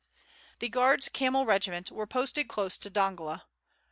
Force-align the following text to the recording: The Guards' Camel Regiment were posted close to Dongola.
The 0.57 0.67
Guards' 0.69 1.09
Camel 1.09 1.45
Regiment 1.45 1.91
were 1.91 2.07
posted 2.07 2.47
close 2.47 2.75
to 2.79 2.89
Dongola. 2.89 3.43